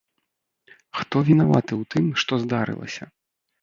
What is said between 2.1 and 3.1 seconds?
што здарылася?